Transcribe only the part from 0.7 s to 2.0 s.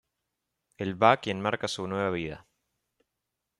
El ba quien marca su